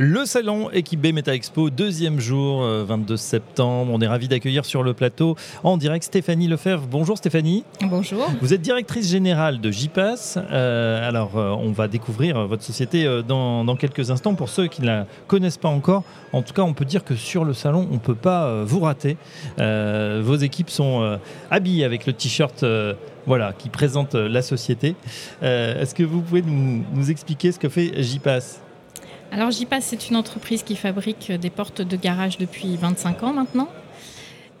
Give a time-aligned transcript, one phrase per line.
[0.00, 3.90] Le salon Équipe B Meta Expo, deuxième jour, 22 euh, septembre.
[3.92, 5.34] On est ravi d'accueillir sur le plateau
[5.64, 6.86] en direct Stéphanie Lefebvre.
[6.88, 7.64] Bonjour Stéphanie.
[7.82, 8.30] Bonjour.
[8.40, 10.38] Vous êtes directrice générale de JPass.
[10.52, 14.36] Euh, alors, euh, on va découvrir votre société dans, quelques instants.
[14.36, 17.16] Pour ceux qui ne la connaissent pas encore, en tout cas, on peut dire que
[17.16, 19.16] sur le salon, on ne peut pas vous rater.
[19.58, 21.18] vos équipes sont
[21.50, 22.64] habillées avec le t-shirt
[23.26, 24.94] voilà, qui présente la société.
[25.42, 28.62] Est-ce que vous pouvez nous, nous expliquer ce que fait JPass
[29.30, 33.68] alors JPass, c'est une entreprise qui fabrique des portes de garage depuis 25 ans maintenant.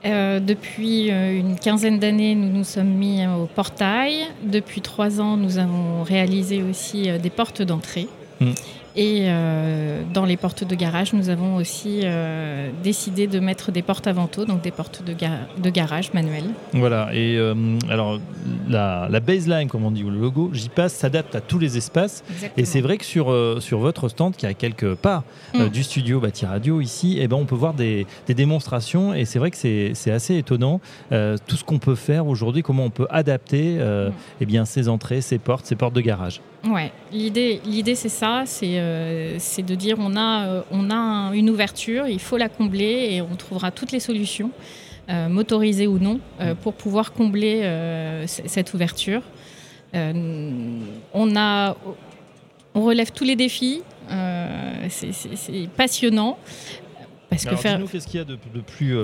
[0.04, 4.26] Euh, depuis euh, une quinzaine d'années, nous nous sommes mis au portail.
[4.44, 8.06] Depuis trois ans, nous avons réalisé aussi euh, des portes d'entrée.
[8.40, 8.52] Hmm.
[8.98, 13.82] Et euh, dans les portes de garage, nous avons aussi euh, décidé de mettre des
[13.82, 15.14] portes avant donc des portes de,
[15.62, 16.50] de garage manuelles.
[16.72, 17.54] Voilà, et euh,
[17.88, 18.18] alors
[18.68, 22.24] la, baseline, comme on dit, ou le logo, j'y passe, s'adapte à tous les espaces.
[22.56, 23.32] Et c'est vrai que sur,
[23.62, 25.22] sur votre stand, qui a quelques pas
[25.54, 25.68] mm.
[25.68, 29.38] du studio Bâti Radio ici, eh ben, on peut voir des, des démonstrations, et c'est
[29.38, 33.74] vrai que c'est assez étonnant tout ce qu'on peut faire aujourd'hui, comment on peut adapter
[33.74, 34.12] mm.
[34.40, 36.40] eh bien, ces entrées, ces portes, ces portes de garage.
[36.66, 38.78] Ouais, l'idée, l'idée c'est ça, c'est,
[39.38, 43.22] c'est de dire on a, euh, on a une ouverture, il faut la combler et
[43.22, 44.50] on trouvera toutes les solutions,
[45.08, 46.20] euh, motorisées ou non,
[46.62, 47.62] pour pouvoir combler
[48.26, 49.22] cette ouverture.
[49.94, 51.76] on, a,
[52.74, 53.82] on relève tous les défis,
[54.88, 56.38] c'est, passionnant.
[57.30, 57.80] Parce que faire...
[57.90, 58.94] qu'est-ce qu'il y a de, de plus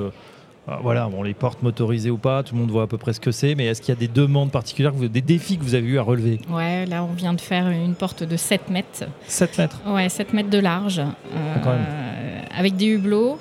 [0.83, 3.21] voilà, bon, les portes motorisées ou pas, tout le monde voit à peu près ce
[3.21, 5.87] que c'est, mais est-ce qu'il y a des demandes particulières, des défis que vous avez
[5.87, 6.41] eu à relever?
[6.51, 9.05] Ouais, là on vient de faire une porte de 7 mètres.
[9.27, 13.39] 7 mètres Ouais, 7 mètres de large, ah, euh, avec des hublots.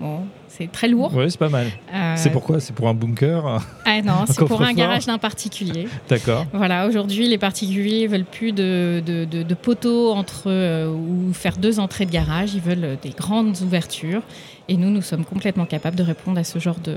[0.00, 0.20] Bon,
[0.56, 1.10] c'est très lourd.
[1.14, 1.66] Oui, c'est pas mal.
[1.92, 2.60] Euh, c'est pourquoi?
[2.60, 5.88] C'est pour un bunker Ah non, c'est pour un garage d'un particulier.
[6.08, 6.46] D'accord.
[6.52, 12.06] Voilà, aujourd'hui, les particuliers veulent plus de, de, poteaux entre euh, ou faire deux entrées
[12.06, 12.54] de garage.
[12.54, 14.22] Ils veulent des grandes ouvertures.
[14.68, 16.96] Et nous, nous sommes complètement capables de répondre à ce genre de,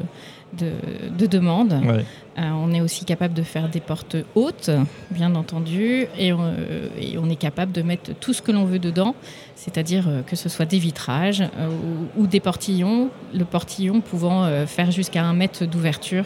[0.53, 1.73] de, demandes.
[1.73, 2.01] Euh,
[2.37, 4.69] on est aussi capable de faire des portes hautes,
[5.11, 6.53] bien entendu, et on,
[6.99, 9.15] et on est capable de mettre tout ce que l'on veut dedans,
[9.55, 11.43] c'est-à-dire que ce soit des vitrages
[12.15, 13.09] ou, ou, des portillons.
[13.33, 16.25] Le portillon pouvant euh, faire jusqu'à un mètre d'ouverture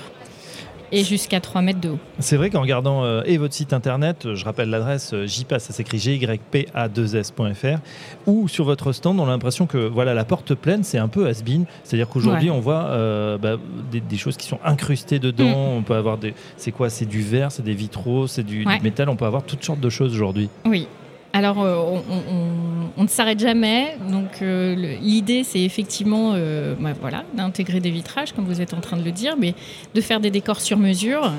[0.92, 2.00] et jusqu'à 3 mètres de haut.
[2.20, 5.74] C'est vrai qu'en regardant euh, et votre site internet, euh, je rappelle l'adresse jpas, ça
[5.74, 7.80] s'écrit gypa2s.fr,
[8.28, 11.28] ou sur votre stand, on a l'impression que voilà la porte pleine, c'est un peu
[11.28, 11.66] has-been.
[11.84, 13.58] C'est-à-dire qu'aujourd'hui, on voit bah,
[13.92, 15.50] des, choses qui sont incrustées dedans.
[15.50, 15.78] Mm.
[15.78, 16.34] On peut avoir des.
[16.58, 19.10] C'est quoi C'est du verre, c'est des vitraux, c'est du, du, métal.
[19.10, 20.50] On peut avoir toutes sortes de choses aujourd'hui.
[20.66, 20.88] Oui,
[21.34, 23.96] alors, euh, on, ne s'arrête jamais.
[24.10, 28.82] Donc, euh, l'idée, c'est effectivement euh, bah, voilà, d'intégrer des vitrages, comme vous êtes en
[28.82, 29.54] train de le dire, mais
[29.94, 31.32] de faire des décors sur mesure.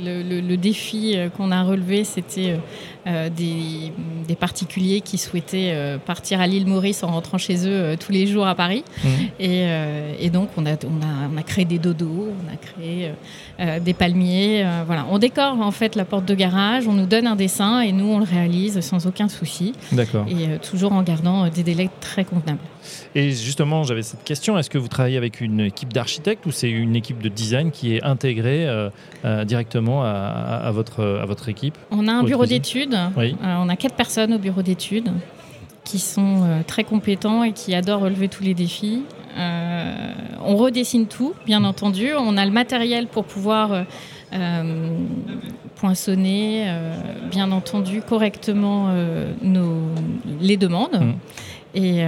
[0.00, 2.56] Le, défi qu'on a relevé, c'était
[3.06, 3.92] des,
[4.38, 8.54] particuliers qui souhaitaient partir à l'île Maurice en rentrant chez eux tous les jours à
[8.54, 8.84] Paris.
[9.02, 9.08] Mmh.
[9.40, 13.12] Et, donc, on a, on, a, créé des dodos, on a créé
[13.80, 14.64] des palmiers.
[14.86, 15.06] voilà.
[15.10, 18.06] On décore en fait la porte de garage, on nous donne un dessin et nous,
[18.06, 19.72] on le réalise sans aucun souci.
[19.92, 20.26] D'accord.
[20.28, 22.58] Et euh, toujours en gardant euh, des délais très convenables.
[23.14, 26.68] Et justement, j'avais cette question est-ce que vous travaillez avec une équipe d'architectes ou c'est
[26.68, 28.90] une équipe de design qui est intégrée euh,
[29.44, 32.96] directement à, votre, à votre équipe On a un bureau d'études.
[33.16, 35.12] on a quatre personnes au bureau d'études
[35.84, 39.02] qui sont très compétents et qui adorent relever tous les défis.
[39.36, 42.10] on redessine tout, bien entendu.
[42.18, 43.84] On a le matériel pour pouvoir
[44.34, 44.98] euh,
[45.84, 46.94] poinçonner, euh,
[47.30, 49.82] bien entendu, correctement euh, nos,
[50.40, 50.98] les demandes.
[50.98, 51.12] Mmh.
[51.74, 52.04] Et,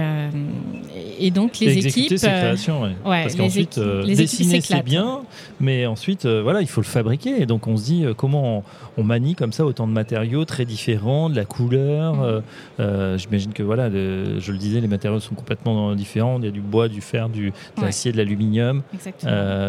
[1.19, 2.17] et, donc les équipes.
[2.17, 2.93] Ces créations, ouais.
[3.03, 5.23] Parce qu'ensuite, dessiner c'est bien,
[5.59, 7.41] mais ensuite, voilà, il faut le fabriquer.
[7.41, 8.63] Et donc on se dit comment
[8.95, 12.41] on, manie comme ça autant de matériaux très différents, de la couleur.
[12.79, 13.17] Mmh.
[13.17, 16.39] J'imagine que voilà, je le disais, les matériaux sont complètement différents.
[16.39, 18.83] Il y a du bois, du fer, du, de l'acier, de l'aluminium.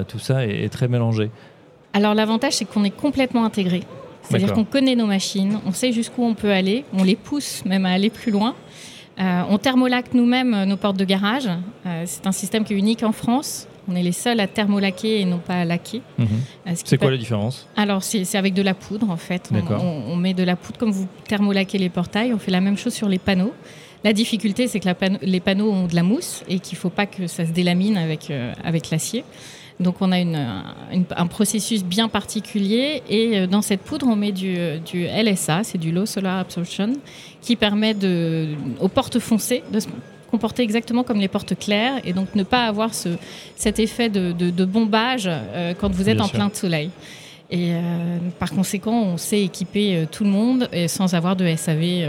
[0.07, 1.29] tout ça est très mélangé.
[1.93, 3.83] Alors l'avantage, c'est qu'on est complètement intégré.
[4.23, 7.87] C'est-à-dire qu'on connaît nos machines, on sait jusqu'où on peut aller, on les pousse même
[7.87, 8.55] à aller plus loin.
[9.19, 11.49] Euh, on thermolaque nous-mêmes euh, nos portes de garage.
[11.87, 13.67] Euh, c'est un système qui est unique en France.
[13.89, 16.03] On est les seuls à thermolaquer et non pas à laquer.
[16.19, 16.27] Mhm.
[16.75, 17.67] c'est quoi la différence?
[17.75, 19.51] Alors, c'est avec de la poudre, en fait.
[19.53, 22.35] On, met de la poudre comme vous thermolaquez les portails.
[22.35, 23.55] On fait la même chose sur les panneaux.
[24.05, 24.89] La difficulté, c'est que
[25.23, 27.97] les panneaux ont de la mousse et qu'il ne faut pas que ça se délamine
[27.97, 28.31] avec,
[28.63, 29.25] avec l'acier.
[29.81, 34.57] Donc on a un processus bien particulier et euh, dans cette poudre on met du,
[34.95, 36.95] LSA, c'est du Low Solar Absorption,
[37.41, 38.49] qui permet de,
[38.81, 39.79] aux portes foncées de
[40.31, 43.11] comporter exactement comme les portes claires et donc ne pas avoir ce,
[43.55, 45.31] cet effet de, de, bombage
[45.81, 46.91] quand vous êtes en plein soleil.
[47.51, 47.73] Et
[48.39, 52.05] par conséquent, on sait équiper tout le monde et sans avoir de SAV.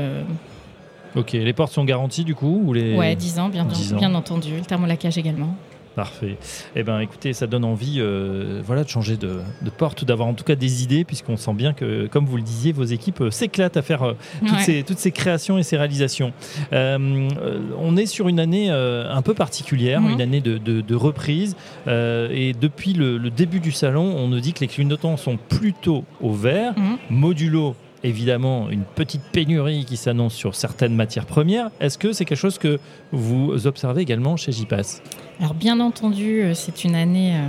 [1.15, 2.97] Ok, les portes sont garanties du coup ou les...
[2.97, 4.57] Ouais, 10 ans, bien, bien entendu.
[4.57, 5.55] Le thermolacage également.
[5.99, 6.37] Parfait.
[6.77, 9.41] Eh bien, écoutez, ça donne envie euh, voilà, de changer de,
[9.77, 12.71] porte, d'avoir en tout cas des idées, puisqu'on sent bien que, comme vous le disiez,
[12.71, 14.13] vos équipes euh, s'éclatent à faire euh,
[14.47, 16.31] toutes, ces, toutes, ces, créations et ces réalisations.
[16.71, 20.11] on est sur une année un peu particulière, mhm.
[20.11, 21.57] une année de, de, reprise.
[21.85, 26.31] et depuis le, début du salon, on nous dit que les clignotants sont plutôt au
[26.31, 26.97] vert, mhm.
[27.09, 31.69] modulo évidemment une petite pénurie qui s'annonce sur certaines matières premières.
[31.79, 32.79] Est-ce que c'est quelque chose que
[33.11, 35.01] vous observez également chez JPass
[35.39, 37.39] Alors bien entendu, euh, c'est une année euh,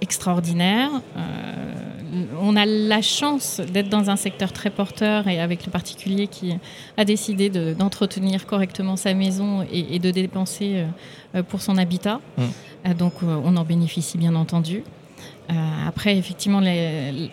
[0.00, 0.90] extraordinaire.
[1.16, 1.22] Euh,
[2.40, 6.54] on a la chance d'être dans un secteur très porteur et avec le particulier qui
[6.96, 10.86] a décidé d'entretenir correctement sa maison et, de dépenser
[11.48, 12.20] pour son habitat.
[12.38, 12.94] Mmh.
[12.94, 14.84] donc on en bénéficie bien entendu.
[15.86, 17.30] après, effectivement, les,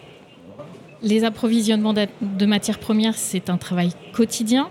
[1.01, 4.69] les approvisionnements de matières premières, c'est un travail quotidien,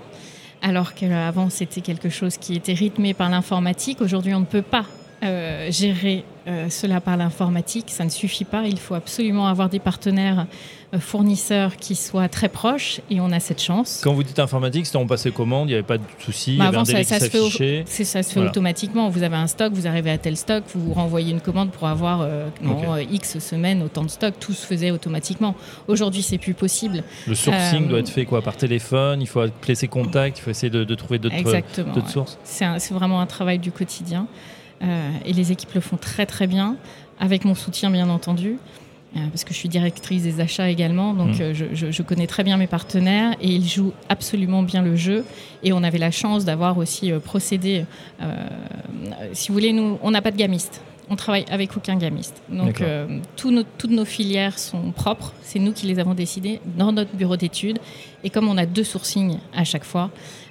[0.62, 4.00] alors qu'avant c'était quelque chose qui était rythmé par l'informatique.
[4.00, 4.87] Aujourd'hui, on ne peut pas
[5.23, 8.64] euh, gérer euh, cela par l'informatique, ça ne suffit pas.
[8.67, 10.46] Il faut absolument avoir des partenaires
[10.94, 14.02] euh, fournisseurs qui soient très proches et on a cette chance.
[14.05, 16.67] Quand vous dites informatique, c'est on passait commande, il n'y avait pas de souci, bah
[16.67, 19.08] avant, ça, se fait, ça se fait automatiquement.
[19.08, 22.20] Vous avez un stock, vous arrivez à tel stock, vous renvoyez une commande pour avoir
[22.20, 22.49] euh,
[23.11, 25.55] X semaines autant de stock, tout se faisait automatiquement.
[25.88, 27.02] Aujourd'hui, c'est plus possible.
[27.26, 30.50] Le sourcing doit être fait quoi par téléphone, il faut appeler ses contacts, il faut
[30.50, 32.38] essayer de, trouver d'autres sources.
[32.44, 34.26] C'est vraiment un travail du quotidien.
[34.82, 36.76] Euh, et les équipes le font très très bien,
[37.21, 38.59] avec mon soutien bien entendu
[39.17, 41.43] euh, parce que je suis directrice des achats également, donc mmh.
[41.43, 45.25] euh, je, connais très bien mes partenaires et ils jouent absolument bien le jeu.
[45.62, 47.85] Et on avait la chance d'avoir aussi procédé,
[49.32, 50.82] si vous voulez, nous, on n'a pas de gamiste.
[51.11, 52.43] On travaille avec aucun gamiste.
[52.49, 52.82] Donc
[53.37, 55.32] toutes nos filières sont propres.
[55.43, 57.79] C'est nous qui les avons décidées dans notre bureau d'études.
[58.25, 60.11] Et comme on a deux sourcings à chaque fois,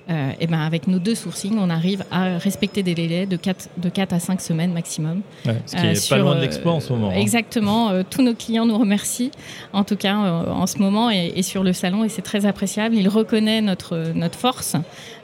[0.10, 3.70] euh, et ben avec nos deux sourcings, on arrive à respecter des délais de 4,
[3.78, 5.22] de 4 à 5 semaines maximum.
[5.46, 7.10] ce qui est pas loin de euh, l'exploit en ce moment.
[7.10, 7.16] Hein.
[7.16, 7.90] Exactement.
[7.90, 9.32] Euh, tous nos clients nous remercient,
[9.72, 12.96] en tout cas en ce moment et, sur le salon, et c'est très appréciable.
[12.96, 14.76] Ils reconnaissent notre, notre force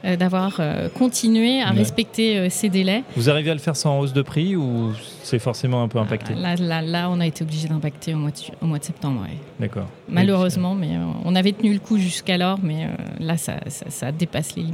[0.04, 0.62] d'avoir
[0.98, 3.04] continué à respecter ces délais.
[3.18, 4.94] Vous arrivez à le faire sans hausse de prix ou
[5.24, 6.34] c'est forcément un peu impacté?
[6.36, 9.26] là, là, là, on a été obligé d'impacter au, mois de, au mois de septembre.
[9.60, 9.88] D'accord.
[10.08, 10.92] Malheureusement, mais
[11.26, 12.88] on avait tenu le coup jusqu'alors, mais
[13.20, 14.69] là, ça, ça, ça dépasse les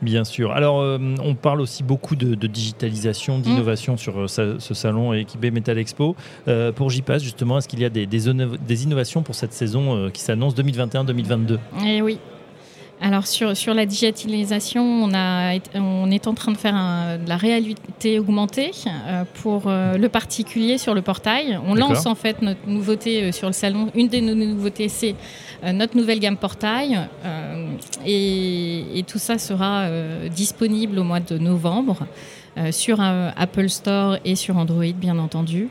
[0.00, 0.52] Bien sûr.
[0.52, 3.98] Alors, euh, on parle aussi beaucoup de, digitalisation, d'innovation mm.
[3.98, 4.26] sur euh,
[4.58, 6.14] ce salon équipé Metal Expo.
[6.46, 10.22] Euh, pour JPass, justement, est-ce qu'il y a des, des, innovations pour cette saison qui
[10.22, 12.18] s'annonce 2021-2022 Eh oui,
[13.00, 17.36] alors sur, sur la digitalisation, on, a, on est en train de faire de la
[17.36, 21.58] réalité augmentée euh, pour euh, le particulier sur le portail.
[21.64, 23.90] On lance en fait notre nouveauté euh, sur le salon.
[23.94, 25.14] Une de nos nouveautés, c'est
[25.72, 26.98] notre nouvelle gamme portail.
[28.06, 29.88] Et, tout ça sera
[30.28, 32.06] disponible au mois de novembre
[32.70, 35.68] sur Apple Store et sur Android, bien entendu,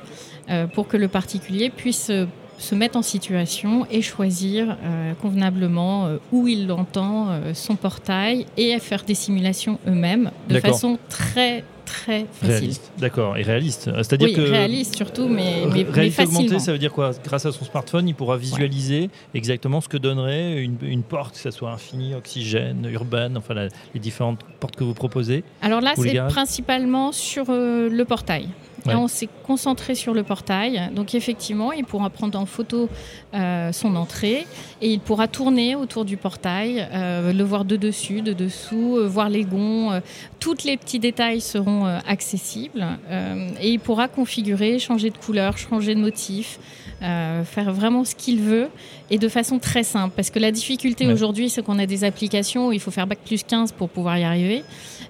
[0.74, 2.12] pour que le particulier puisse
[2.58, 8.46] se mettre en situation et choisir euh, convenablement euh, où il entend euh, son portail
[8.58, 12.74] et faire des simulations eux-mêmes de façon très très facile.
[12.98, 13.90] D'accord, et réaliste.
[13.96, 17.12] C'est-à-dire oui, que réaliste surtout, mais, mais, réalité augmentée, ça veut dire quoi?
[17.24, 21.50] Grâce à son smartphone, il pourra visualiser exactement ce que donnerait une, porte, que ce
[21.50, 23.54] soit infini, oxygène, urbaine, enfin
[23.94, 25.46] les différentes portes que vous proposez?
[25.62, 28.50] Alors là, c'est principalement sur le portail
[28.86, 30.90] on s'est concentré sur le portail.
[30.94, 32.90] Donc effectivement, il pourra prendre en photo
[33.34, 34.46] euh, son entrée
[34.82, 39.08] et il pourra tourner autour du portail, euh, le voir de dessus, de dessous, euh,
[39.08, 40.02] voir les gonds.
[40.40, 42.86] tous les petits détails seront accessibles
[43.62, 46.60] et il pourra configurer, changer de couleur, changer de motif.
[47.00, 48.70] Faire vraiment ce qu'il veut
[49.10, 50.14] et de façon très simple.
[50.16, 53.20] Parce que la difficulté aujourd'hui, c'est qu'on a des applications où il faut faire Bac
[53.26, 54.64] plus 15 pour pouvoir y arriver.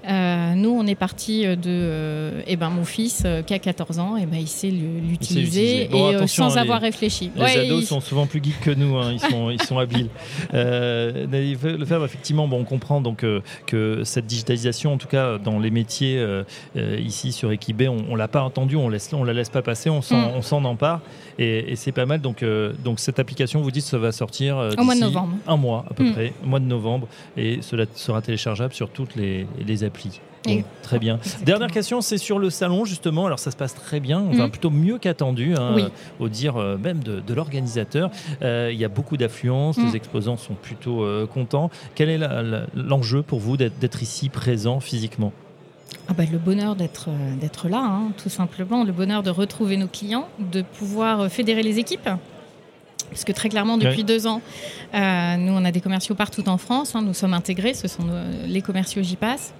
[0.07, 1.57] Euh, nous, on est parti de.
[1.67, 4.69] Euh, eh ben, mon fils, euh, qui a 14 ans, et eh ben, il sait
[4.69, 7.31] l'utiliser et sans avoir réfléchi.
[7.35, 10.09] Les ados sont souvent plus geeks que nous, hein, ils, sont, ils sont habiles.
[10.53, 13.25] le faire, effectivement, bon, on comprend donc,
[13.65, 16.23] que cette digitalisation, en tout cas dans les métiers
[16.75, 19.89] ici sur Equibé, on ne l'a pas entendu, on ne on la laisse pas passer,
[19.89, 20.65] on s'en mm.
[20.65, 21.01] empare.
[21.39, 22.19] Et, c'est pas mal.
[22.19, 22.43] Donc,
[22.83, 25.35] donc cette application, vous dites, ça va sortir au mois de novembre.
[25.47, 26.11] Un mois à peu mm.
[26.13, 27.07] près, au mois de novembre.
[27.37, 30.19] Et cela sera téléchargeable sur toutes les, les applis.
[30.81, 31.19] très bien.
[31.45, 33.25] Dernière question, c'est sur le salon justement.
[33.25, 34.49] Alors ça se passe très bien, enfin Mhm.
[34.51, 35.81] plutôt mieux qu'attendu, hein, Oui.
[35.83, 38.09] euh, au dire euh, même de, de l'organisateur.
[38.41, 41.69] Euh, Il y a beaucoup d'affluence, les exposants sont plutôt euh, contents.
[41.95, 42.19] Quel est
[42.75, 45.31] l'enjeu pour vous d'être ici présent physiquement?
[46.09, 48.83] Ah bah, le bonheur d'être euh, d'être là, hein, tout simplement.
[48.83, 52.09] Le bonheur de retrouver nos clients, de pouvoir euh, fédérer les équipes.
[53.09, 54.03] Parce que très clairement, depuis Oui.
[54.03, 54.41] deux ans,
[54.93, 56.93] euh, nous, on a des commerciaux partout en France.
[56.95, 59.53] hein, nous sommes intégrés, ce sont nos- les commerciaux j'y passe.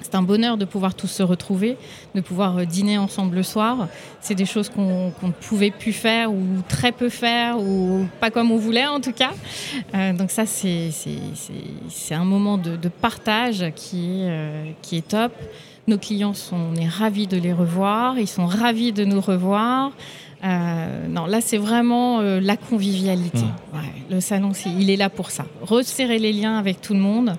[0.00, 1.76] C'est un bonheur de pouvoir tous se retrouver,
[2.14, 3.88] de pouvoir euh, dîner ensemble le soir.
[4.20, 8.50] C'est des choses qu'on ne pouvait plus faire ou très peu faire ou pas comme
[8.50, 9.32] on voulait en tout cas.
[9.94, 10.90] Euh, donc ça, c'est
[12.14, 15.32] un moment de, de partage qui est, euh, qui est top.
[15.86, 19.92] Nos clients sont, on est ravis de les revoir, ils sont ravis de nous revoir.
[20.44, 23.38] Euh, non, là, c'est vraiment euh, la convivialité.
[23.38, 23.76] Mmh.
[23.76, 25.46] Ouais, le salon, il est là pour ça.
[25.62, 27.36] Resserrer les liens avec tout le monde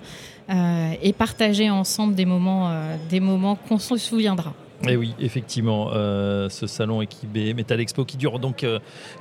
[0.49, 4.53] euh, et partager ensemble des moments, euh, des moments qu'on se souviendra.
[4.83, 8.65] Et Eh oui, effectivement, euh, ce salon équipé Metal Expo qui dure donc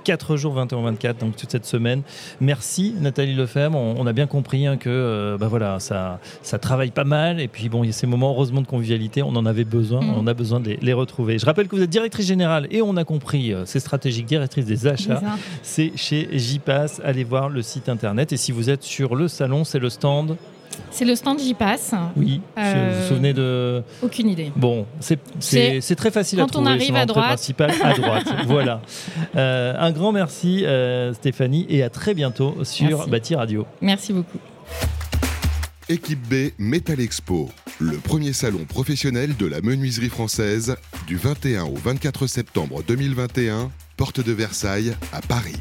[0.02, 2.02] 4 jours, 21-24, donc toute cette semaine.
[2.40, 6.58] Merci Nathalie Lefebvre, on, on a bien compris hein, que euh, bah voilà, ça, ça
[6.58, 9.28] travaille pas mal et puis bon, il y a ces moments heureusement de convivialité, on
[9.36, 10.14] en avait besoin, Mhm.
[10.18, 11.38] on a besoin de les, les retrouver.
[11.38, 14.66] Je rappelle que vous êtes directrice générale et on a compris, euh, c'est stratégique, directrice
[14.66, 15.22] des achats.
[15.62, 19.62] C'est chez JPass, allez voir le site internet et si vous êtes sur le salon,
[19.62, 20.36] c'est le stand.
[20.90, 21.92] C'est le stand j'y passe.
[22.16, 23.82] Oui, vous Euh, vous souvenez de...
[24.02, 24.52] Aucune idée.
[24.56, 25.18] Bon, c'est-
[25.96, 26.70] très facile à quand on trouver.
[26.70, 27.26] arrive à droite.
[27.26, 28.26] principale, à droite.
[28.46, 28.80] voilà.
[29.36, 33.10] Euh, un grand merci euh, Stéphanie et à très bientôt sur Merci.
[33.10, 33.66] Bâti Radio.
[33.80, 34.38] Merci beaucoup.
[35.88, 40.76] Équipe B Metal Expo, le premier salon professionnel de la menuiserie française
[41.06, 45.56] du 21 au 24 septembre 2021, porte de Versailles à Paris.